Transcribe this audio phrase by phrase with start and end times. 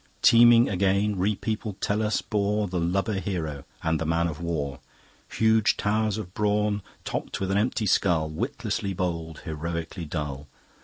[0.23, 4.79] Teeming again, repeopled Tellus bore The lubber Hero and the Man of War;
[5.31, 10.47] Huge towers of Brawn, topp'd with an empty Skull, Witlessly bold, heroically dull.